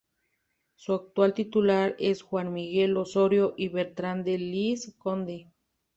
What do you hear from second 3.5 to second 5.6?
y Bertrán de Lis, conde.